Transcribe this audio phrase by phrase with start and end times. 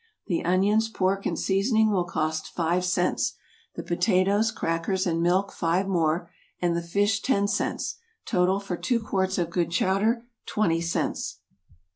[0.25, 3.35] The onions, pork, and seasoning will cost five cents;
[3.75, 8.99] the potatoes, crackers and milk five more; and the fish ten cents; total for two
[8.99, 11.41] quarts of good chowder twenty cents.